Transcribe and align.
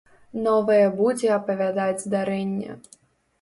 Новае 0.45 0.85
будзе 1.01 1.29
апавядаць 1.35 2.03
здарэнне. 2.07 2.71